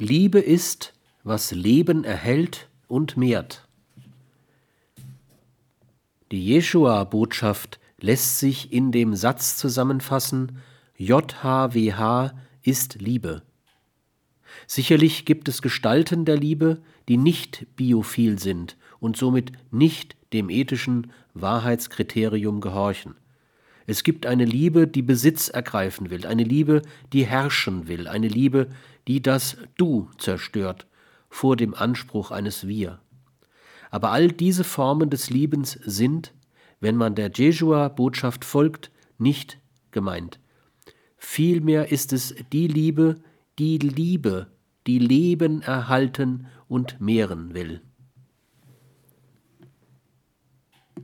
[0.00, 0.94] Liebe ist,
[1.24, 3.68] was Leben erhält und mehrt.
[6.32, 10.56] Die Jeschua-Botschaft lässt sich in dem Satz zusammenfassen:
[10.96, 12.32] JHWH
[12.62, 13.42] ist Liebe.
[14.66, 21.12] Sicherlich gibt es Gestalten der Liebe, die nicht biophil sind und somit nicht dem ethischen
[21.34, 23.16] Wahrheitskriterium gehorchen.
[23.90, 26.82] Es gibt eine Liebe, die Besitz ergreifen will, eine Liebe,
[27.12, 28.68] die herrschen will, eine Liebe,
[29.08, 30.86] die das Du zerstört
[31.28, 33.00] vor dem Anspruch eines Wir.
[33.90, 36.32] Aber all diese Formen des Liebens sind,
[36.78, 39.58] wenn man der Jesua-Botschaft folgt, nicht
[39.90, 40.38] gemeint.
[41.16, 43.16] Vielmehr ist es die Liebe,
[43.58, 44.52] die Liebe,
[44.86, 47.80] die Leben erhalten und mehren will.